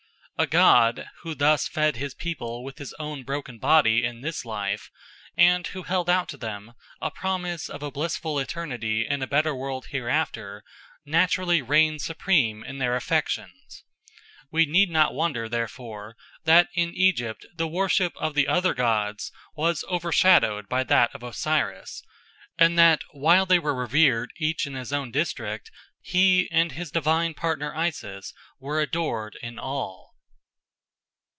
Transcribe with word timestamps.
A 0.39 0.47
god 0.47 1.07
who 1.19 1.35
thus 1.35 1.67
fed 1.67 1.97
his 1.97 2.15
people 2.15 2.63
with 2.63 2.79
his 2.79 2.95
own 2.97 3.21
broken 3.21 3.59
body 3.59 4.03
in 4.03 4.21
this 4.21 4.43
life, 4.43 4.89
and 5.37 5.67
who 5.67 5.83
held 5.83 6.09
out 6.09 6.27
to 6.29 6.35
them 6.37 6.73
a 6.99 7.11
promise 7.11 7.69
of 7.69 7.83
a 7.83 7.91
blissful 7.91 8.39
eternity 8.39 9.05
in 9.05 9.21
a 9.21 9.27
better 9.27 9.53
world 9.53 9.89
hereafter, 9.91 10.63
naturally 11.05 11.61
reigned 11.61 12.01
supreme 12.01 12.63
in 12.63 12.79
their 12.79 12.95
affections. 12.95 13.83
We 14.49 14.65
need 14.65 14.89
not 14.89 15.13
wonder, 15.13 15.47
therefore, 15.47 16.15
that 16.45 16.69
in 16.73 16.91
Egypt 16.95 17.45
the 17.55 17.67
worship 17.67 18.17
of 18.17 18.33
the 18.33 18.47
other 18.47 18.73
gods 18.73 19.31
was 19.55 19.85
overshadowed 19.89 20.67
by 20.67 20.85
that 20.85 21.13
of 21.13 21.21
Osiris, 21.21 22.01
and 22.57 22.79
that 22.79 23.03
while 23.11 23.45
they 23.45 23.59
were 23.59 23.75
revered 23.75 24.33
each 24.37 24.65
in 24.65 24.73
his 24.73 24.91
own 24.91 25.11
district, 25.11 25.69
he 26.01 26.49
and 26.51 26.71
his 26.71 26.89
divine 26.89 27.35
partner 27.35 27.75
Isis 27.75 28.33
were 28.59 28.81
adored 28.81 29.37
in 29.43 29.59
all. 29.59 30.09